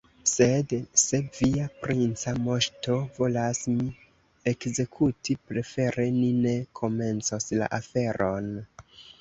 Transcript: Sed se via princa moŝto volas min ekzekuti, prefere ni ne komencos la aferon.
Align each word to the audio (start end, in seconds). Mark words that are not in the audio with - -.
Sed 0.29 0.71
se 1.01 1.17
via 1.39 1.65
princa 1.83 2.33
moŝto 2.45 2.95
volas 3.19 3.61
min 3.73 3.93
ekzekuti, 4.53 5.37
prefere 5.53 6.07
ni 6.19 6.33
ne 6.47 6.55
komencos 6.81 7.51
la 7.61 7.73
aferon. 7.81 8.53